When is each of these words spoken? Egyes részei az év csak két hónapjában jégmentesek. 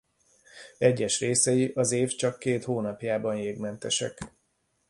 Egyes 0.77 1.19
részei 1.19 1.71
az 1.75 1.91
év 1.91 2.09
csak 2.15 2.39
két 2.39 2.63
hónapjában 2.63 3.35
jégmentesek. 3.35 4.19